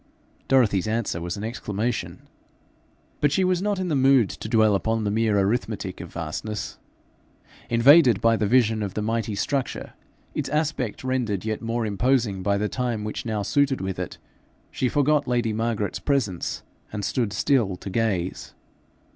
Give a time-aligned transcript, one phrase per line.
[0.47, 2.27] Dorothy's answer was an exclamation.
[3.19, 6.79] But she was not in the mood to dwell upon the mere arithmetic of vastness.
[7.69, 9.93] Invaded by the vision of the mighty structure,
[10.33, 14.17] its aspect rendered yet more imposing by the time which now suited with it,
[14.71, 18.55] she forgot lady Margaret's presence, and stood still to gaze.